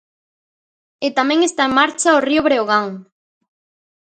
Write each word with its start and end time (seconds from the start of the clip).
E 1.05 1.07
tamén 1.17 1.39
está 1.43 1.63
en 1.69 1.73
marcha 1.79 2.17
o 2.17 2.23
Río 2.27 2.41
Breogán. 2.47 2.87